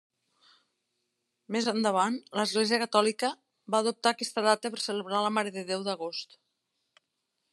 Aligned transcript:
Més 1.55 1.67
endavant, 1.73 2.17
l'Església 2.39 2.79
Catòlica 2.85 3.29
va 3.75 3.83
adoptar 3.85 4.15
aquesta 4.17 4.45
data 4.49 4.73
per 4.77 4.83
celebrar 4.87 5.23
la 5.27 5.33
Mare 5.39 5.55
de 5.59 5.67
Déu 5.73 5.89
d'Agost. 5.89 6.37